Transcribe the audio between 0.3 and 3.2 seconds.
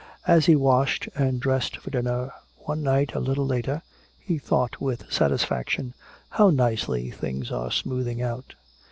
he washed and dressed for dinner, one night a